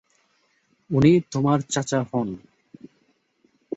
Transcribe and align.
উনি 0.89 1.11
তোমার 1.31 1.59
চাচা 1.69 1.99
হন। 2.09 2.29